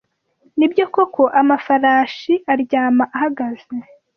[0.57, 3.73] Nibyo koko amafarashi aryama ahagaze?